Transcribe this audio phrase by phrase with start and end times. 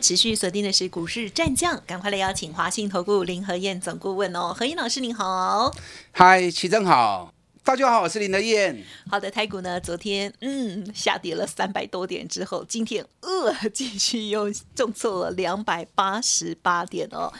[0.00, 5.72] 持续锁定的是股市战将，赶快来邀请华信投顾林和燕总顾问哦，何燕老师您好，
[6.10, 8.82] 嗨，齐正好，大家好，我是林和燕。
[9.10, 17.30] 好的，台股呢昨天嗯下跌了三百多点之后，今天呃继续又重挫了两百八十八点哦，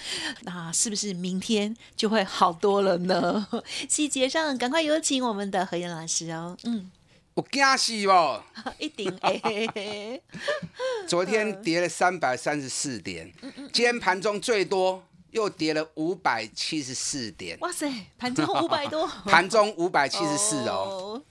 [0.43, 3.47] 那是不是明天就会好多了呢？
[3.89, 6.91] 细节上赶快有请我们的何燕老师哦，嗯。
[7.35, 8.43] 我惊死哦？
[8.79, 10.23] 一定会。
[11.09, 13.33] 昨天跌了三百三十四点，
[13.73, 17.57] 今天盘中最多又跌了五百七十四点。
[17.61, 19.07] 哇塞，盘中五百多。
[19.25, 21.23] 盘中五百七十四哦。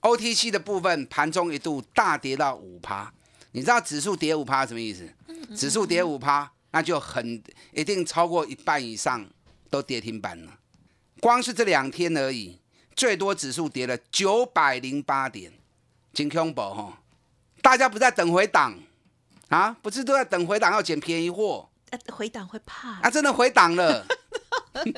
[0.00, 3.12] OTC 的部分盘中一度大跌到五趴，
[3.52, 5.06] 你知道指数跌五趴什么意思？
[5.54, 9.28] 指数跌五趴，那就很一定超过一半以上
[9.68, 10.58] 都跌停板了。
[11.20, 12.59] 光是这两天而已。
[13.00, 15.50] 最多指数跌了九百零八点，
[16.12, 17.00] 金恐怖哈！
[17.62, 18.78] 大家不在等回档
[19.48, 19.74] 啊？
[19.80, 21.70] 不是都在等回档要捡便宜货？
[22.12, 23.08] 回档会怕啊！
[23.10, 24.04] 真的回档了，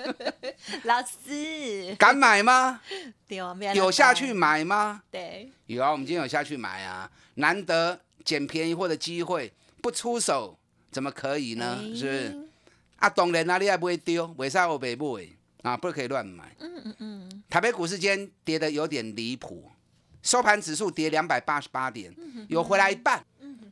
[0.83, 2.81] 老师敢买吗？
[3.29, 5.01] 有有下去买吗？
[5.09, 5.93] 对，有啊！
[5.93, 7.09] 我们今天有下去买啊！
[7.35, 10.59] 难得捡便宜货的机会，不出手
[10.91, 11.79] 怎么可以呢？
[11.81, 12.49] 是不是？
[12.97, 15.29] 啊，当然哪里也不会丢，为啥我不买？
[15.63, 16.57] 啊，不可以乱买。
[16.59, 17.42] 嗯嗯嗯。
[17.53, 19.71] 台北股市间跌的有点离谱，
[20.23, 22.11] 收盘指数跌两百八十八点，
[22.49, 23.23] 有回来一半，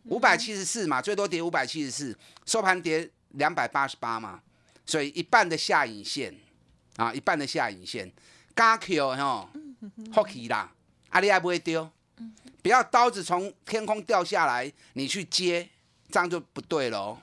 [0.04, 4.42] 五百七十四嘛，最多跌五百七十四，收盘跌两百八十八嘛，
[4.84, 6.36] 所以一半的下影线
[6.96, 8.12] 啊，一半的下影线，
[8.54, 9.50] 加 q 哈
[10.14, 10.70] ok 啦，
[11.08, 11.90] 阿里还不会丢，
[12.60, 15.66] 不要刀子从天空掉下来，你去接，
[16.10, 17.22] 这样就不对了。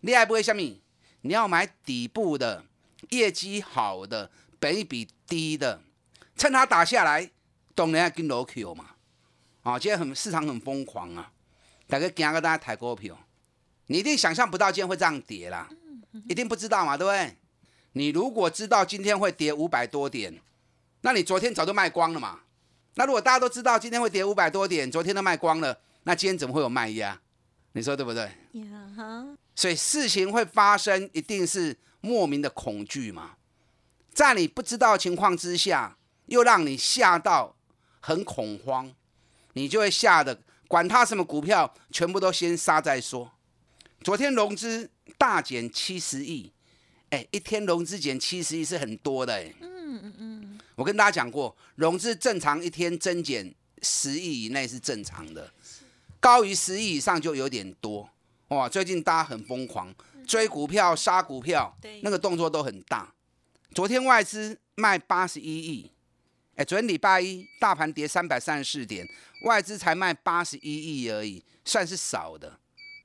[0.00, 0.76] 你还不会下面，
[1.20, 2.64] 你要买底部的。
[3.10, 5.80] 业绩好的，本一比低的，
[6.36, 7.30] 趁它打下来，
[7.74, 8.90] 当然要跟楼 Q 嘛。
[9.62, 11.32] 啊，今天很市场很疯狂啊，
[11.86, 13.16] 大家惊个大家抬股票，
[13.86, 15.68] 你一定想象不到今天会这样跌啦，
[16.28, 17.36] 一定不知道嘛，对不对？
[17.92, 20.40] 你如果知道今天会跌五百多点，
[21.02, 22.40] 那你昨天早就卖光了嘛。
[22.94, 27.20] 那如果大家都知道今天会跌五百多点，昨天都卖光了，那今天怎么会有卖压？
[27.72, 28.30] 你说对不对？
[29.54, 31.78] 所以事情会发生，一定是。
[32.04, 33.36] 莫名的恐惧嘛，
[34.12, 35.96] 在你不知道情况之下，
[36.32, 37.54] 又让你吓到
[38.00, 38.90] 很恐慌，
[39.52, 43.30] 你就会吓得管他什么股票，全部都先杀再说。
[44.02, 46.50] 昨天融资大减七十亿，
[47.10, 49.52] 哎，一天融资减七十亿是很多的哎。
[49.60, 50.60] 嗯嗯嗯。
[50.74, 55.52] 我跟大家讲过，融资正常一天增减十亿以内是正常的，
[56.18, 58.08] 高于十亿以上就有点多。
[58.48, 59.94] 哇，最近大家很疯狂。
[60.26, 63.12] 追股票、杀股票，那个动作都很大。
[63.74, 65.90] 昨天外资卖八十一亿，
[66.54, 69.06] 哎，昨天礼拜一大盘跌三百三十四点，
[69.44, 72.58] 外资才卖八十一亿而已，算是少的。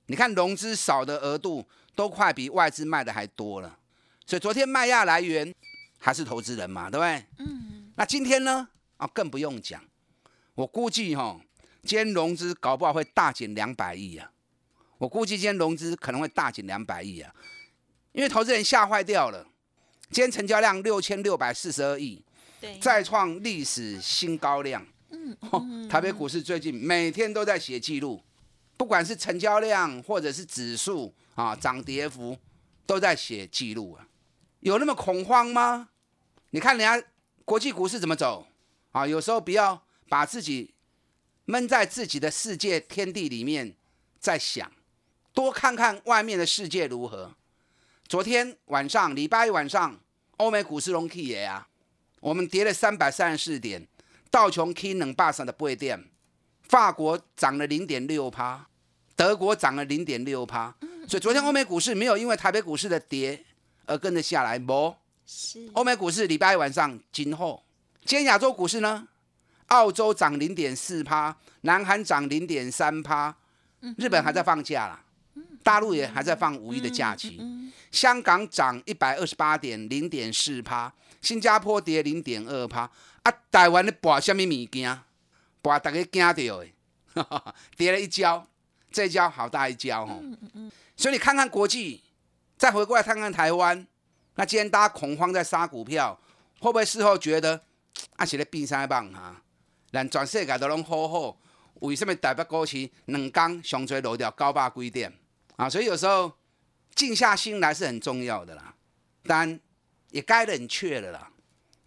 [0.08, 1.66] 你看融资少的额度
[1.96, 3.78] 都快比外资卖的还多了，
[4.26, 5.54] 所以昨天卖压来源
[5.98, 7.26] 还是投资人嘛，对不对？
[7.40, 7.92] 嗯。
[7.96, 8.68] 那今天呢？
[8.98, 9.82] 啊，更不用讲。
[10.56, 11.40] 我估计哈，
[11.84, 14.32] 今天融资搞不好会大减两百亿啊。
[14.98, 17.34] 我估计今天融资可能会大减两百亿啊，
[18.12, 19.48] 因为投资人吓坏掉了。
[20.10, 22.24] 今天成交量六千六百四十二亿，
[22.82, 24.86] 再创历史新高量。
[25.10, 28.22] 嗯，台北股市最近每天都在写记录，
[28.76, 32.38] 不管是成交量或者是指数啊涨跌幅，
[32.86, 34.08] 都在写记录啊。
[34.60, 35.90] 有那么恐慌吗？
[36.50, 37.08] 你看人家
[37.46, 38.48] 国际股市怎么走
[38.92, 39.08] 啊？
[39.08, 40.74] 有时候不要把自己
[41.46, 43.76] 闷在自己的世界天地里面
[44.20, 44.72] 在想。
[45.34, 47.36] 多看看外面的世界如何。
[48.08, 50.00] 昨天晚上，礼拜一晚上，
[50.38, 51.68] 欧美股市龙 K 也啊，
[52.20, 53.88] 我们跌了三百三十四点，
[54.32, 56.04] 道琼 K 冷霸上的不会点，
[56.64, 58.68] 法国涨了零点六趴，
[59.16, 60.76] 德国涨了零点六趴，
[61.08, 63.46] 所以昨天欧美股市没有因为台北股市的跌
[63.86, 65.70] 而跟着下来，不，是。
[65.74, 67.64] 欧美股市礼拜一晚上今后，
[68.04, 69.08] 今天亚洲股市呢，
[69.68, 73.36] 澳洲涨零点四趴，南韩涨零点三趴，
[73.98, 75.04] 日本还在放假啦。
[75.64, 77.40] 大陆也还在放五一的假期，
[77.92, 80.92] 香港涨一百二十八点零点四趴，
[81.22, 82.90] 新加坡跌零点二趴，
[83.24, 85.00] 啊，台湾咧博什么物件？
[85.62, 86.68] 博大家惊到的，
[87.76, 88.48] 跌了一跤，
[88.92, 90.22] 这一跤好大一跤哦。
[90.96, 92.04] 所以你看看国际，
[92.58, 93.86] 再回过来看看台湾，
[94.36, 96.20] 那今天大家恐慌在杀股票，
[96.60, 97.64] 会不会事后觉得
[98.16, 99.42] 啊是咧变啥棒哈？
[99.92, 101.38] 咱全世界都拢好好，
[101.82, 105.14] 为什么台北股市两天上最落掉九百几点
[105.56, 105.70] 啊？
[105.70, 106.32] 所以有时候
[106.96, 108.74] 静下心来是很重要的啦。
[109.24, 109.60] 当然
[110.12, 111.32] 也该冷却了啦。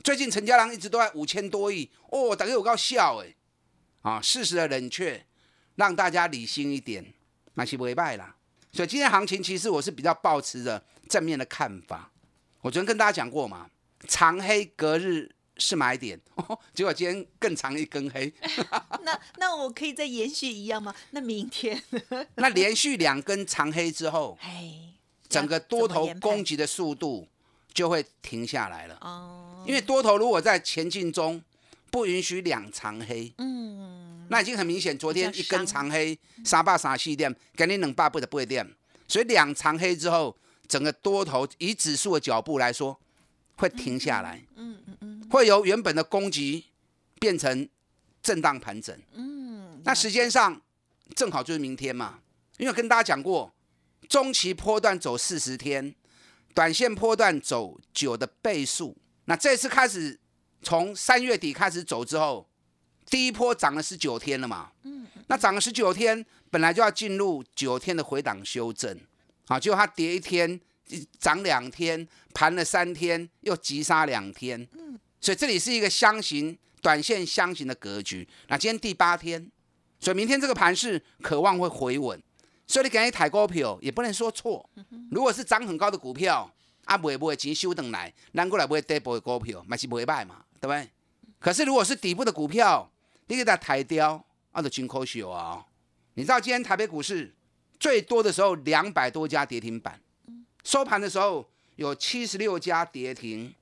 [0.03, 3.37] 最近成交量一直都在五千多亿哦，大家有够笑诶。
[4.03, 5.27] 啊，适时的冷却，
[5.77, 7.13] 让大家理性一点，
[7.55, 8.35] 那是不会败啦。
[8.73, 12.11] 所以今天行情其实我是比较保持着正面的看法。
[12.63, 13.69] 我昨天跟大家讲过嘛，
[14.09, 16.19] 长黑隔日是买点，
[16.73, 18.33] 结果今天更长一根黑。
[19.05, 20.95] 那那我可以再延续一样吗？
[21.11, 21.83] 那明天？
[22.37, 24.39] 那连续两根长黑之后，
[25.29, 27.29] 整个多头攻击的速度
[27.73, 28.99] 就会停下来了。
[29.01, 31.43] 哦，因为多头如果在前进中。
[31.93, 34.97] 不允许两长黑，嗯，那已经很明显。
[34.97, 38.65] 昨天一根长黑，三百三四点，今天两百八十八点，
[39.09, 40.37] 所以两长黑之后，
[40.69, 42.97] 整个多头以指数的脚步来说，
[43.57, 46.67] 会停下来，嗯嗯嗯，会由原本的攻击
[47.19, 47.69] 变成
[48.23, 50.61] 震荡盘整，嗯，那时间上
[51.17, 52.21] 正好就是明天嘛，
[52.59, 53.53] 因为跟大家讲过，
[54.09, 55.93] 中期波段走四十天，
[56.55, 60.19] 短线波段走九的倍数，那这次开始。
[60.62, 62.47] 从三月底开始走之后，
[63.06, 64.70] 第一波涨了十九天了嘛？
[64.82, 68.94] 嗯，那涨了十九天，本来就要进入九天的回档修正，
[69.47, 70.61] 啊，结果它跌一天，
[71.19, 78.29] 涨两天，盘了三天，又急杀两天，嗯，所以这里是一个箱型短线箱型的格局。
[78.49, 79.50] 那今天第八天，
[79.99, 82.23] 所以明天这个盘是渴望会回稳，
[82.71, 84.65] 所以你感觉抬股票也不能说错。
[85.11, 86.49] 如果是涨很高的股票，
[86.85, 90.45] 啊，不会不会钱收等来，咱过来不会跌波的股票，嘛是不会卖嘛。
[90.61, 90.89] 对不对？
[91.41, 92.89] 可是如果是底部的股票，
[93.27, 95.67] 你给它抬掉，那就真可惜啊！
[96.15, 97.35] 你知道今天台北股市
[97.81, 100.01] 最多的时候两百多家跌停板，
[100.63, 103.53] 收盘的时候有七十六家跌停，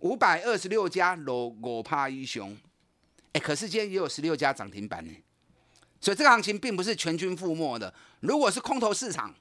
[0.00, 2.54] 五百二十六家落五趴一雄。
[3.32, 5.10] 哎，可是今天也有十六家涨停板呢。
[6.06, 7.92] 所以这个行情并不是全军覆没的。
[8.20, 9.34] 如果是空头市场，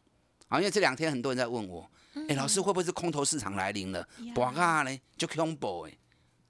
[0.48, 1.88] 啊，因为这两天很多人在问我，
[2.28, 4.08] 哎，老师会不会是空头市场来临了？
[4.38, 5.96] 哇啊呢，就恐怖哎！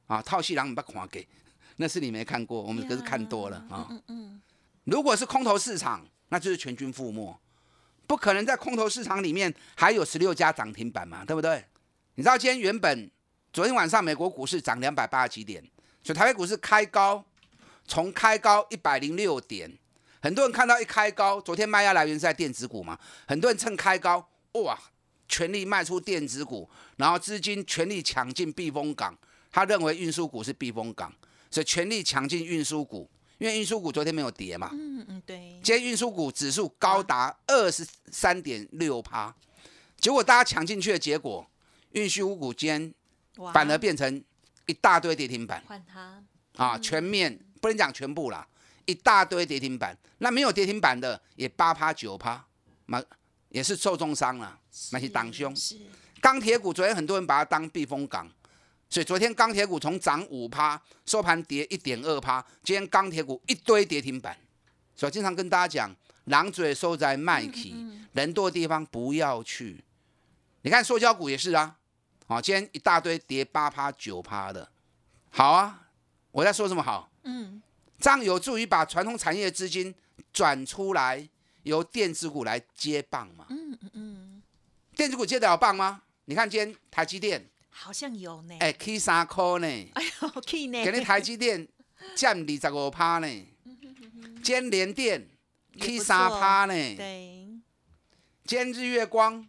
[0.07, 1.27] 啊，套戏郎你不看给，
[1.75, 3.87] 那是你没看过，我们可是看多了啊。
[3.89, 4.41] 嗯嗯。
[4.85, 7.37] 如果是空头市场，那就是全军覆没，
[8.07, 11.61] 不可能在空头市场里面还有十六家涨停板嘛，对不对？
[12.13, 13.11] 你知道今天原本
[13.51, 15.61] 昨天晚上美国股市涨两百八十几点，
[16.01, 17.21] 所以台北股市开高，
[17.85, 19.77] 从开高一百零六点，
[20.25, 24.75] 很多人看到一开高，昨天卖压来源是在电子股嘛，很多人趁开高哇，
[25.27, 26.67] 全力卖出电子股，
[26.97, 29.15] 然后资金全力抢进避风港。
[29.51, 31.13] 他认为运输股是避风港，
[31.51, 33.07] 所以全力抢进运输股，
[33.37, 34.71] 因为运输股昨天没有跌嘛。
[34.73, 35.59] 嗯嗯，对。
[35.63, 39.31] 今天运输股指数高达二十三点六趴，
[39.99, 41.47] 结果大家抢进去的结果，
[41.91, 42.91] 运输股今天
[43.53, 44.23] 反而变成
[44.65, 45.63] 一大堆跌停板。
[45.67, 46.23] 换它
[46.55, 48.47] 啊，全面不能讲全部啦，
[48.85, 49.97] 一大堆跌停板。
[50.19, 52.45] 那没有跌停板的也八趴九趴，
[52.85, 53.03] 那
[53.49, 54.57] 也是受重伤了，
[54.91, 55.55] 那些挡凶。
[55.55, 55.77] 是
[56.21, 58.29] 钢铁股，昨天很多人把它当避风港。
[58.89, 62.43] 所以昨天钢铁股从涨五趴，收盘跌一点二趴。
[62.63, 64.37] 今天钢铁股一堆跌停板，
[64.95, 65.95] 所以经常跟大家讲，
[66.25, 67.75] 狼嘴收在麦体，
[68.13, 69.83] 人多的地方不要去。
[70.61, 71.75] 你看塑胶股也是啊，
[72.27, 74.69] 啊，今天一大堆跌八趴九趴的。
[75.29, 75.87] 好啊，
[76.31, 77.09] 我在说什么好？
[77.23, 77.61] 嗯，
[77.99, 79.93] 这样有助于把传统产业资金
[80.31, 81.27] 转出来，
[81.63, 83.45] 由电子股来接棒嘛。
[83.49, 84.43] 嗯嗯嗯，
[84.95, 86.03] 电子股接得了棒吗？
[86.25, 87.49] 你看今天台积电。
[87.77, 91.67] 好像有呢，哎，起三块呢，哎呦，，K 呢，给你台积电
[92.15, 93.27] 占二十五趴呢，
[94.41, 95.27] 今联电
[95.77, 97.49] 起三趴呢，对，
[98.45, 99.45] 今日月光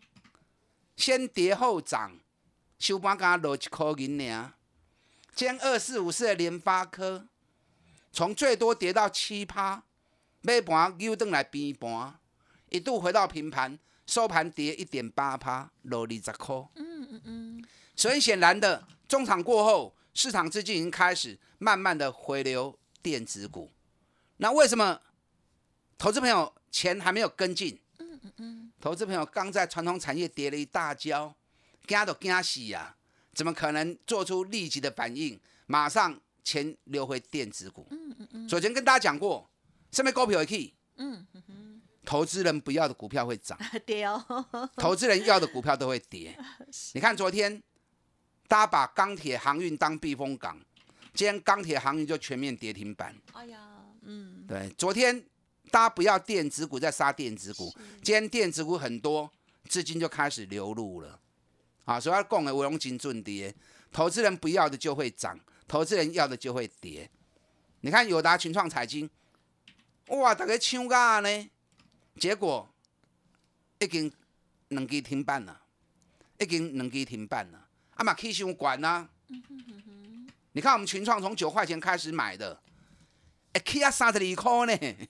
[0.97, 2.19] 先跌后涨，
[2.81, 4.53] 收盘刚落一块银呢，
[5.37, 7.29] 今二四五四的联发科
[8.17, 9.83] 从最多跌到七趴，
[10.45, 12.19] 尾盘又登来平盘，
[12.71, 17.65] 一度回到平盘，收盘跌一点八趴，落二十块，嗯嗯嗯。
[17.95, 23.71] 所以显然的，中场过后，市场资金已经开始慢慢的回流电子股。
[24.39, 24.99] 那为什么
[25.99, 27.79] 投资朋友钱还没有跟进？
[27.99, 28.73] 嗯嗯嗯。
[28.81, 31.35] 投资朋友刚在传统产业跌了一大跤，
[31.87, 32.97] 惊都惊死呀！
[33.35, 37.87] 怎么可能做出立即的反应，马上钱流回电子股？
[37.91, 38.49] 嗯嗯嗯。
[38.49, 39.51] 昨天跟大家讲过，
[39.91, 40.73] 什么股票会去？
[40.97, 41.83] 嗯嗯嗯。
[42.05, 44.25] 投资人不要的股票会涨， 跌哦。
[44.79, 46.39] 投资人要的股票都会跌。
[46.95, 47.61] 你看昨天。
[48.49, 50.57] 大家把钢铁航运当避风港，
[51.13, 53.13] 今天钢铁航运就全面跌停板。
[53.33, 53.59] 哎呀，
[54.03, 55.21] 嗯，对，昨天
[55.69, 57.75] 大家不要电子股，在杀电子股，
[58.05, 59.29] 今天电子股很多
[59.69, 61.19] 资金就开始流入了。
[61.87, 63.53] 啊，所以要供的我用金准跌，
[63.91, 65.37] 投资人不要的就会涨，
[65.69, 67.11] 投资人要的就会跌。
[67.81, 69.09] 你看友达、群创、财经，
[70.09, 71.51] 哇，大家抢噶呢，
[72.19, 72.69] 结果
[73.79, 74.13] 已经
[74.69, 75.63] 两支停板了，
[76.39, 79.09] 已经两支停板了，啊嘛起伤管呐。
[80.53, 82.61] 你看我们群创从九块钱开始买的，
[83.53, 85.07] 哎，起啊三十二块呢，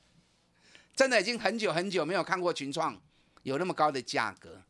[0.94, 2.98] 真的已经很久很久没有看过群创
[3.42, 4.62] 有那么高的价格。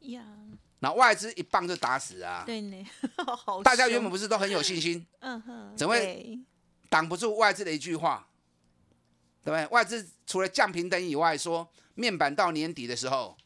[0.81, 2.45] 那外资一棒就打死啊！
[2.45, 2.87] 对呢，
[3.65, 5.07] 大家原本不是都很有信心？
[5.21, 6.39] 嗯哼，怎会
[6.91, 8.29] 挡不住外资的一句话？
[9.43, 9.67] 对不对？
[9.69, 13.37] 外资除了降平等以外，说面板到年底的时候，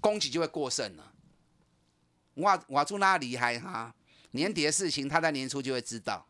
[0.00, 1.12] 供给就会过剩了。
[2.34, 3.94] 我我住那厉害哈！
[4.30, 6.24] 年底的事情，他在年初就会知道。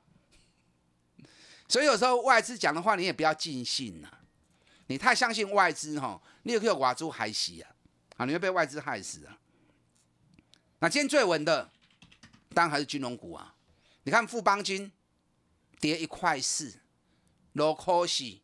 [1.68, 4.08] 所以有时候外资讲的话，你也不要尽信呐。
[4.86, 7.68] 你太相信外资哈，你又可以瓦猪害死啊！
[8.18, 9.38] 啊，你会被外资害死啊！
[10.80, 11.70] 那今天最稳的，
[12.52, 13.54] 当然还是金融股啊。
[14.02, 14.92] 你看富邦金
[15.80, 16.80] 跌一块四，
[17.52, 18.40] 六块四，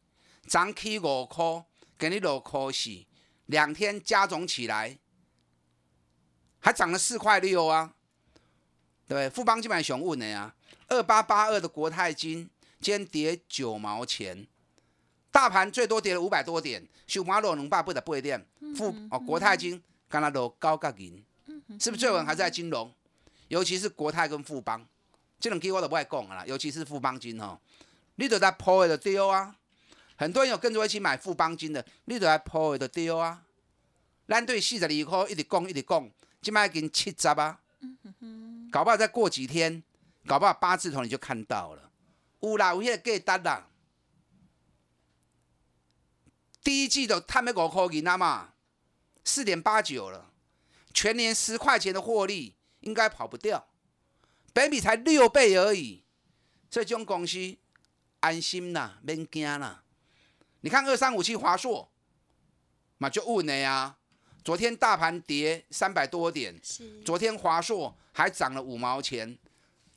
[0.46, 1.66] 涨起五块，
[1.98, 3.04] 给你六块四，
[3.46, 4.96] 两天加总起来，
[6.60, 7.94] 还涨了四块六啊！
[9.08, 10.54] 对，富邦基本上熊稳的呀，
[10.86, 12.48] 二八八二的国泰金
[12.80, 14.46] 今天跌九毛钱，
[15.34, 21.20] 大盘最多跌了五百多点，收盘落两百八十八点，富哦国泰金刚才落高价银，
[21.80, 22.88] 是不是最稳还是在金融？
[23.48, 24.86] 尤其是国泰跟富邦，
[25.40, 27.58] 这种 K 我都不爱讲啦，尤其是富邦金哈，
[28.14, 29.56] 你都在破的丢啊，
[30.14, 33.42] 很多人有跟着一起买富邦金的，你都在破的丢啊，
[34.28, 36.08] 咱对四十二块一直讲一直讲，
[36.40, 37.58] 今麦已经七十啊。
[38.70, 39.82] 搞不好再过几天，
[40.28, 41.90] 搞不好八字头你就看到了。
[42.38, 43.66] 有啦，有迄个价单啦。
[46.64, 48.54] 第一季的他们五块银啊嘛，
[49.22, 50.32] 四点八九了，
[50.92, 53.68] 全年十块钱的获利应该跑不掉。
[54.54, 56.02] 北比才六倍而已，
[56.70, 57.56] 这种公司
[58.20, 59.84] 安心啦，免惊啦。
[60.62, 61.92] 你看二三五七华硕，
[62.98, 63.96] 嘛就问的呀。
[64.42, 66.60] 昨天大盘跌三百多点，
[67.04, 69.38] 昨天华硕还涨了五毛钱，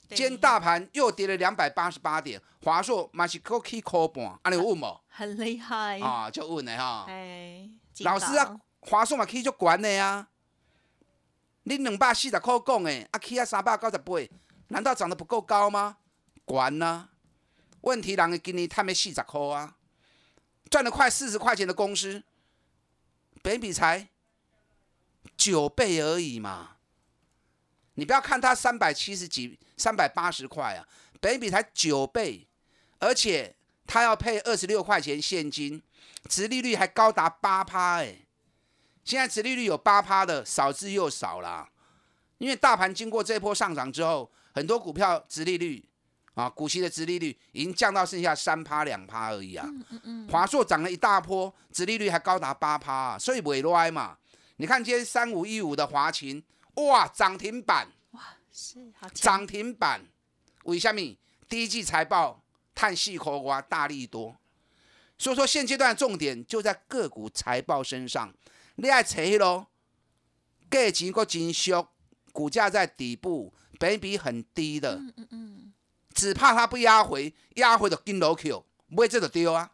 [0.10, 5.00] 今天大盘又跌了两百八十八点，华硕嘛是可起扣半，啊你问不？
[5.10, 7.06] 很厉害啊，就问的哈。
[7.08, 10.28] 哎，老师啊，华硕嘛起就管的呀，
[11.64, 14.14] 你两百四十块讲的，啊起啊三百九十八，
[14.70, 15.98] 难道涨得不够高吗？
[16.46, 17.10] 管呢？
[17.82, 19.76] 问题人给你他没四十块啊，
[20.70, 22.24] 赚了快四十块钱的公司，
[23.42, 24.10] 本比才。
[25.36, 26.78] 九倍而已嘛，
[27.96, 30.86] 你不要看它三百七十几、三百八十块啊，
[31.22, 32.48] 本比才九倍，
[33.00, 33.56] 而且
[33.86, 35.82] 它要配二十六块钱现金，
[36.28, 38.18] 殖利率还高达八趴哎，
[39.04, 41.70] 现在殖利率有八趴的少之又少啦，
[42.40, 45.88] 因为大盘经过这波上涨之后，很多股票殖利率
[46.34, 49.68] 啊，股息的殖利率已经降到剩下三趴两趴而已啊，
[50.30, 54.18] 华硕涨了一大波，殖利率还高达八趴，所以不会歪嘛。
[54.58, 56.44] 你看今天三五一五的华勤，
[56.76, 57.88] 哇，涨停板！
[58.60, 60.02] 是涨停板。
[60.64, 61.16] 为什么？
[61.48, 64.36] 第一季财报叹细口瓜大力多，
[65.16, 68.34] 所以说现阶段重点就在个股财报身上。
[68.78, 69.68] 你爱扯咯，
[70.72, 71.88] 价钱个真俗，
[72.32, 75.74] 股价在底部，本比很低的，嗯嗯嗯，
[76.16, 79.72] 只怕它不压回，压回就跟楼 Q，不会这个丢啊。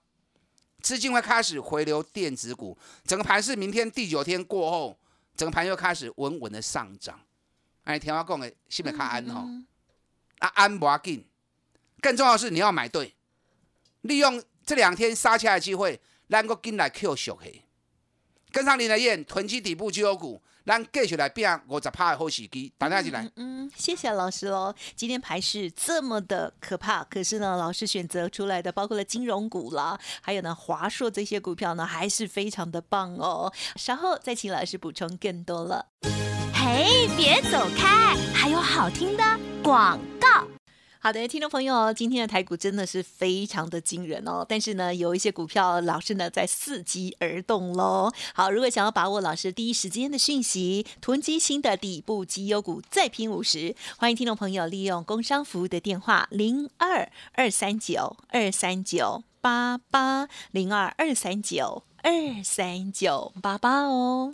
[0.81, 4.99] 资金会开始回流电子股，整个盘是明天第九天过后，
[5.37, 7.21] 整个盘又开始稳稳的上涨。
[7.83, 9.41] 哎，听我讲的是不是卡安吼？
[10.39, 11.25] 啊，安不要紧，
[12.01, 13.13] 更重要的是你要买对，
[14.01, 15.99] 利用这两天杀起来的机会，
[16.29, 17.63] 咱个进来 Q 小黑，
[18.51, 20.41] 跟上你的燕囤积底部绩优股。
[20.65, 23.29] 让继续来变五十趴的好时机，等下进来。
[23.35, 24.73] 嗯，谢谢老师喽。
[24.95, 33.51] 今天盘势这么的可怕，可是呢，老师选择出来的包括了金融股啦，还有呢华硕这些股票呢，还是非常的棒哦。
[33.75, 35.87] 稍后再请老师补充更多了。
[36.65, 39.23] 嘿，别走开，还有好听的
[39.61, 40.47] 广告。
[40.97, 44.45] 好的，听众朋友，今天的台股真的是非常的惊人哦。
[44.47, 48.09] 但是呢，有一些股票老师呢在伺机而动喽。
[48.33, 64.33] 好，如果想要把握老师第一时间的讯息，囤积新的底部绩优股，再拼五十，欢迎听众朋友利用工商服务的电话零二二三九二三九八八零二二三九二三九八八哦。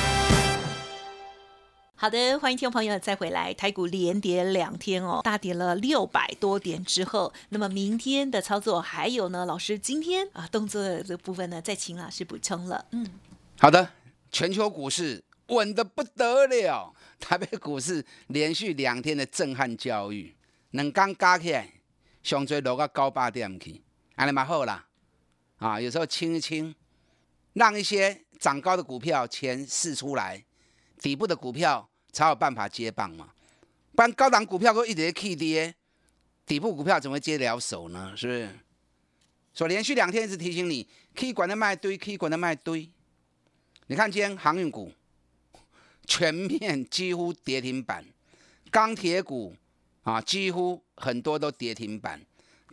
[2.01, 3.53] 好的，欢迎听众朋友再回来。
[3.53, 9.45] 台股连跌两天哦，大跌了六百多点之后，那么明天的操作还有呢？
[9.45, 12.83] 老师今天啊动作的部分呢，再请老师补充了。
[12.89, 13.05] 嗯，
[13.59, 13.87] 好的，
[14.31, 20.35] 全球股市稳得不得了，台北股市连续两天的震撼教育，
[20.71, 21.69] 两刚加起来，
[22.23, 23.83] 上最落到九八点去，
[24.15, 24.87] 安尼蛮好啦。
[25.57, 26.73] 啊，有时候清一清，
[27.53, 30.43] 让一些涨高的股票钱释出来，
[30.99, 31.89] 底部的股票。
[32.11, 33.29] 才有办法接棒嘛，
[33.95, 35.73] 不然高档股票都一直在 K 跌，
[36.45, 38.13] 底部股票怎么会接了手呢？
[38.15, 38.49] 是不是？
[39.53, 42.89] 所以连续两天一直提醒你，K 管的卖堆，K 管的卖堆。
[43.87, 44.93] 你看今天航运股
[46.05, 48.05] 全面几乎跌停板，
[48.69, 49.55] 钢铁股
[50.03, 52.25] 啊几乎很多都跌停板，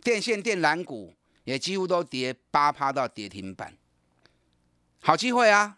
[0.03, 3.75] 电线电缆股也几乎都跌八趴到跌停板。
[5.01, 5.77] 好机会啊，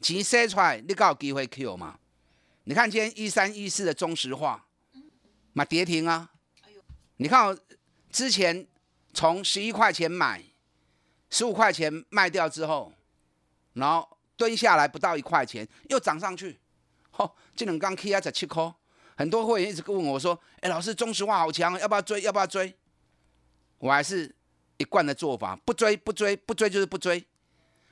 [0.00, 1.98] 钱塞出来，你有机会 Q 嘛？
[2.64, 4.66] 你看今天一三一四的中石化，
[5.52, 6.30] 买跌停啊！
[7.16, 7.58] 你看我
[8.10, 8.66] 之前
[9.12, 10.42] 从十一块钱买，
[11.28, 12.92] 十五块钱卖掉之后，
[13.74, 16.58] 然后蹲下来不到一块钱，又涨上去。
[17.10, 18.74] 吼，这两刚 K 啊十七块，
[19.14, 22.22] 很多会员一直问我说：“哎，老师，中石化好强，要不要追？
[22.22, 22.74] 要不要追？”
[23.78, 24.34] 我还是
[24.78, 27.24] 一贯的做法，不追，不追，不追就是不追。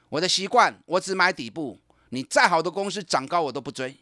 [0.08, 1.78] 我的习惯，我只买底部。
[2.08, 4.01] 你再好的公司涨高，我都不追。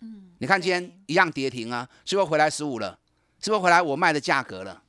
[0.00, 2.98] 嗯，你看今天一样跌停啊，是不是回来十五了？
[3.40, 4.82] 是不是回来我卖的价格了？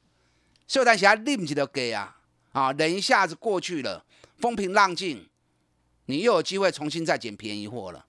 [0.68, 2.18] 所以大家立即的给啊，
[2.52, 4.06] 啊，人一下子过去了，
[4.38, 5.30] 风平浪静，
[6.06, 8.06] 你又有机会重新再捡便宜货了。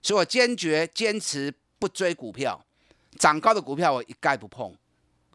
[0.00, 2.64] 所以我坚决坚持不追股票，
[3.18, 4.74] 涨高的股票我一概不碰，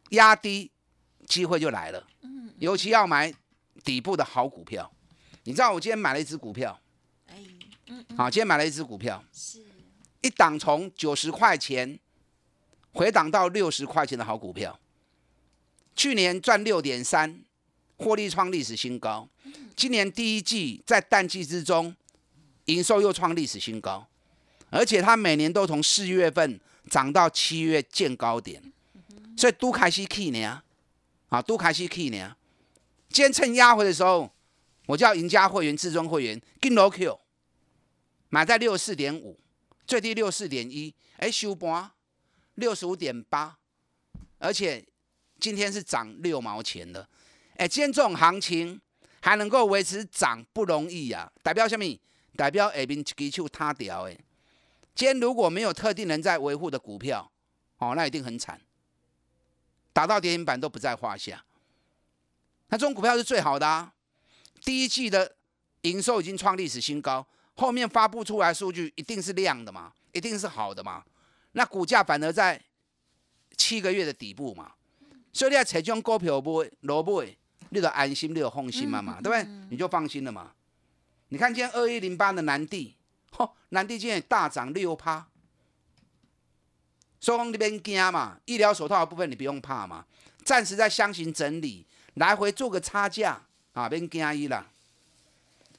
[0.10, 0.72] 压低
[1.28, 2.08] 机会就来了。
[2.22, 3.34] 嗯，尤其要买
[3.84, 4.92] 底部的好股票。
[5.44, 6.80] 你知道我今天买了一只股票，
[7.28, 7.36] 哎，
[7.88, 9.62] 嗯，好，今天买了一只股票是。
[10.24, 12.00] 一档从九十块钱
[12.94, 14.80] 回档到六十块钱的好股票，
[15.96, 17.44] 去年赚六点三，
[17.98, 19.28] 获利创历史新高。
[19.76, 21.94] 今年第一季在淡季之中，
[22.66, 24.08] 营收又创历史新高，
[24.70, 26.58] 而且它每年都从四月份
[26.90, 28.72] 涨到七月见高点，
[29.36, 30.64] 所以都开始 key 呢，
[31.28, 32.38] 啊，都开始 key 呢。
[33.10, 34.32] 今天趁压回的时候，
[34.86, 37.20] 我叫赢家会员、至尊会员跟 low Q
[38.30, 39.38] 买在六十四点五。
[39.86, 41.92] 最低六四点一，哎，收盘
[42.56, 43.58] 六十五点八，
[44.40, 44.86] 而且
[45.40, 47.08] 今天是涨六毛钱的，
[47.58, 48.80] 哎，今天这种行情
[49.22, 51.84] 还能够维持涨不容易呀，代表什么？
[52.36, 54.18] 代表下面基础塌掉哎，
[54.96, 57.32] 今天如果没有特定人在维护的股票，
[57.78, 58.60] 哦，那一定很惨，
[59.92, 61.44] 打到跌停板都不在话下。
[62.70, 63.94] 那这种股票是最好的啊，
[64.64, 65.36] 第一季的
[65.82, 67.28] 营收已经创历史新高。
[67.56, 71.04] 后面发布出来数据一定是亮的嘛，一定是好的嘛。
[71.54, 72.60] 那股价反而在
[73.56, 74.72] 七个月的底部嘛，
[75.32, 77.24] 所以你要采用股票不萝卜，
[77.70, 79.44] 你就安心，你就放心嘛嘛，对不对？
[79.70, 80.52] 你就放心了嘛。
[81.30, 82.96] 你看今天二一零八的南地，
[83.32, 85.28] 吼，南地今天大涨六趴，
[87.20, 88.40] 所以你边惊嘛。
[88.46, 90.06] 医疗手套的部分你不用怕嘛，
[90.44, 91.86] 暂时在箱型整理，
[92.16, 93.40] 来回做个差价
[93.74, 94.68] 啊，边惊一啦。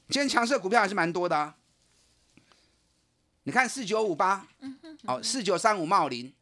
[0.09, 1.57] 今天强势的股票还是蛮多的啊。
[3.45, 4.47] 你看四九五八，
[5.03, 6.33] 哦，四九三五茂林，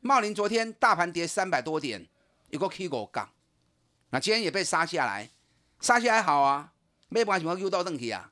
[0.00, 2.06] 茂林昨天大盘跌三百多点，
[2.50, 3.28] 有个 K 股杠，
[4.10, 5.28] 那今天也被杀下来，
[5.80, 6.72] 杀下来好啊，
[7.08, 8.30] 没办法，什么又到登去啊，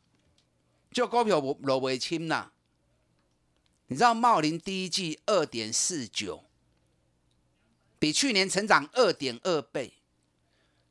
[0.92, 2.52] 就股票落落尾轻呐。
[3.88, 6.44] 你知道茂林第一季二点四九，
[7.98, 9.92] 比去年成长二点二倍，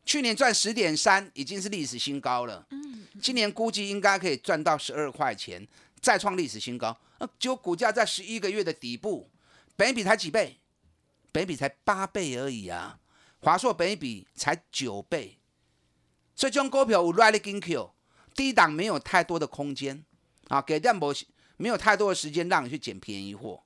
[0.03, 2.67] 去年赚十点三，已经是历史新高了。
[2.69, 5.65] 嗯，今年估计应该可以赚到十二块钱。
[6.01, 9.29] 再创历史新高，呃，就股价在十一个月的底部，
[9.75, 10.57] 本比才几倍？
[11.31, 12.99] 本比才八倍而已啊！
[13.39, 15.39] 华硕本比才九倍，
[16.35, 17.93] 所以这种股票有 really g Q，
[18.35, 20.03] 低档没有太多的空间
[20.49, 21.13] 啊，给点没
[21.55, 23.63] 没有太多的时间让你去捡便宜货。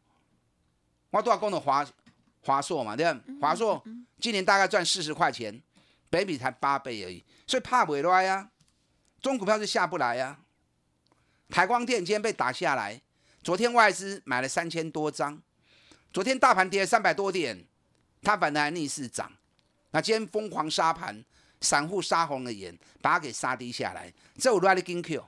[1.10, 1.88] 我多少公的华
[2.42, 3.20] 华硕嘛，对吧？
[3.42, 3.84] 华硕
[4.20, 5.62] 今年大概赚四十块钱，
[6.10, 8.52] 本比才八倍而已，所以怕不来呀，
[9.22, 10.40] 中股票是下不来呀。
[11.50, 13.02] 台光电今天被打下来，
[13.44, 15.42] 昨天外资买了三千多张，
[16.12, 17.66] 昨天大盘跌三百多点，
[18.22, 19.32] 它反而逆势涨。
[19.92, 21.24] 那今天疯狂杀盘，
[21.62, 24.12] 散户杀红了眼，把它给杀低下来。
[24.38, 25.24] 这我 really 金 Q。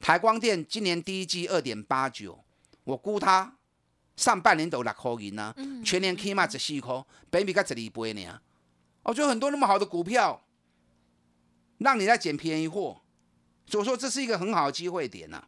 [0.00, 2.42] 台光电今年第一季二点八九，
[2.84, 3.56] 我估它
[4.16, 8.40] 上半年都六块银啊，全年起码十四块，北比才十二倍呢。
[9.02, 10.42] 我觉得很多那么好的股票，
[11.78, 13.01] 让你在捡便宜货，
[13.72, 15.42] 所以说这是一个很好的机会点呐。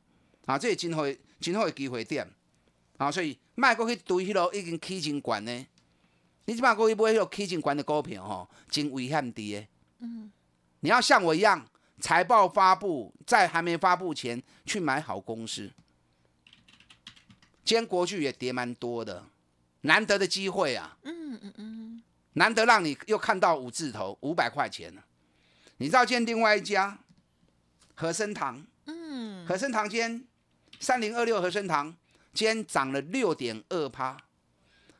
[0.46, 1.04] 啊，这也今后
[1.38, 2.26] 今后的机会点。
[2.96, 5.66] 啊，所以卖过去堆迄落已经起真悬呢。
[6.46, 9.66] 你起码过去买迄落起真悬的股票吼，真危险的。
[9.98, 10.32] 嗯，
[10.80, 11.68] 你要像我一样。
[12.00, 15.70] 财报发布在还没发布前去买好公司，
[17.64, 19.24] 今天国巨也跌蛮多的，
[19.82, 20.98] 难得的机会啊！
[21.04, 25.04] 嗯嗯嗯，难得让你又看到五字头五百块钱了。
[25.76, 26.98] 你知道今天另外一家
[27.94, 30.24] 和生堂，嗯，和生堂今天
[30.80, 31.94] 三零二六和生堂
[32.32, 34.16] 今天涨了六点二趴。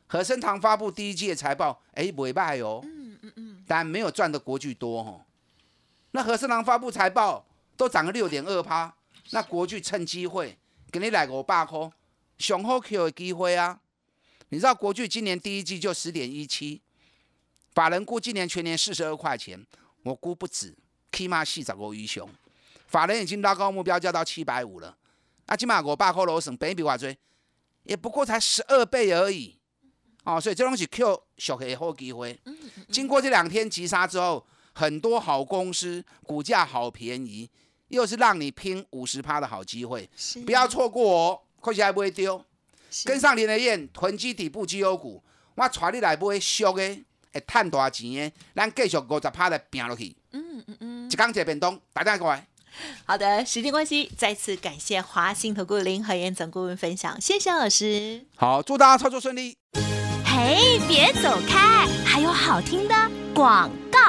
[0.07, 5.25] 和生堂发布第一季的财报，哎，不败哦，嗯嗯嗯，但没有赚的国巨多哦。
[6.11, 8.95] 那和生堂发布财报都涨了六点二趴，
[9.31, 10.57] 那国巨趁机会
[10.91, 11.91] 给你来个八块，
[12.37, 13.81] 雄厚 Q 的机会啊！
[14.49, 16.81] 你知道国巨今年第一季就十点一七，
[17.73, 19.65] 法人估今年全年四十二块钱，
[20.03, 20.73] 我估不止，
[21.11, 22.29] 起码四十五以上。
[22.87, 24.95] 法人已经拉高目标价到七百五了，
[25.47, 27.17] 那起码我八块罗省本比话追，
[27.83, 29.57] 也不过才十二倍而已
[30.23, 32.39] 哦，所以这东西 Q 小黑好机会。
[32.89, 34.45] 经过这两天急杀之后。
[34.77, 37.49] 很多好公司股价好便宜，
[37.87, 40.09] 又是让你拼五十趴的好机会，
[40.45, 41.41] 不要错过哦！
[41.61, 42.43] 快起来不会丢，
[43.05, 45.23] 跟上林德燕囤积底部绩优股，
[45.55, 50.13] 我带你来买俗的，会赚大钱的，咱继续五十趴来拼落去。
[50.31, 52.45] 嗯嗯嗯，一刚一变动，大家过来。
[53.05, 58.25] 好的，时间关系，再次感谢华信投顾林和燕总顾问分享，谢谢老师。
[58.35, 59.55] 好，祝大家操作顺利。
[60.25, 62.95] 嘿，别走开，还有好听的
[63.33, 64.04] 广告。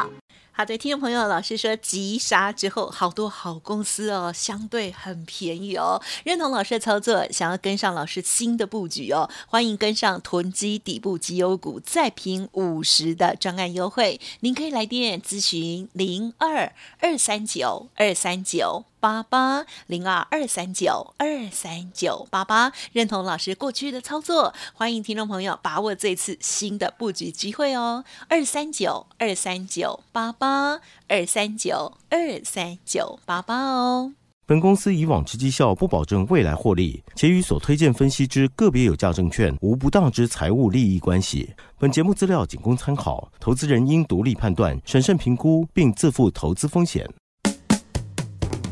[0.58, 6.00] 好的，听众朋友，老师说急杀之后，好多好公司哦，相对很便宜哦。
[6.24, 18.86] 认同老师的操作，想要跟上老师新的布局哦，欢迎跟上囤积底部绩优股再拼五十的专案优惠，您可以来电咨询零二二三九二三九。
[19.06, 28.04] 八八零二二三九二三九八八，认同老师过去的操作，欢迎听众朋友把握这次新的布局机会哦。
[28.28, 34.12] 二三九二三九八八二三九二三九八八哦。
[34.44, 41.54] 本公司以往之绩效不保证未来获利，且与所推荐分析之个别有价证券无不当之财务利益关系。
[41.78, 47.08] 本节目资料仅供参考，投资人应独立判断、审慎评估，并自负投资风险。